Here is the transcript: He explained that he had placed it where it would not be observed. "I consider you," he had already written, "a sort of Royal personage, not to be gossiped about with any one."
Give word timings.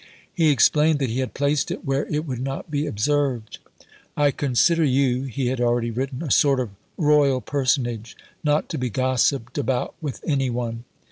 He 0.33 0.49
explained 0.49 0.97
that 0.97 1.11
he 1.11 1.19
had 1.19 1.35
placed 1.35 1.69
it 1.69 1.85
where 1.85 2.07
it 2.07 2.25
would 2.25 2.39
not 2.41 2.71
be 2.71 2.87
observed. 2.87 3.59
"I 4.17 4.31
consider 4.31 4.83
you," 4.83 5.25
he 5.25 5.49
had 5.49 5.61
already 5.61 5.91
written, 5.91 6.23
"a 6.23 6.31
sort 6.31 6.59
of 6.59 6.71
Royal 6.97 7.39
personage, 7.39 8.17
not 8.43 8.67
to 8.69 8.79
be 8.79 8.89
gossiped 8.89 9.59
about 9.59 9.93
with 10.01 10.19
any 10.25 10.49
one." 10.49 10.85